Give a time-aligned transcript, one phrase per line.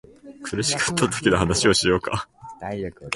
[0.43, 2.27] 苦しかったときの話をしようか